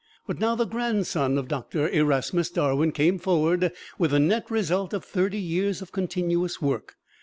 [0.25, 5.05] But now the grandson of Doctor Erasmus Darwin came forward with the net result of
[5.05, 6.95] thirty years' continuous work.